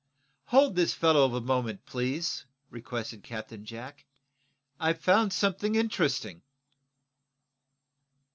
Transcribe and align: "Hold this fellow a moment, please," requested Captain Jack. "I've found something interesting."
"Hold 0.45 0.75
this 0.75 0.95
fellow 0.95 1.35
a 1.35 1.41
moment, 1.41 1.85
please," 1.85 2.45
requested 2.71 3.21
Captain 3.21 3.63
Jack. 3.63 4.07
"I've 4.79 4.97
found 4.99 5.31
something 5.31 5.75
interesting." 5.75 6.41